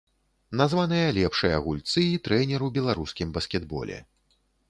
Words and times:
Названыя 0.61 1.09
лепшыя 1.17 1.59
гульцы 1.65 2.05
і 2.13 2.17
трэнер 2.29 2.65
у 2.67 2.71
беларускім 2.79 3.27
баскетболе. 3.39 3.97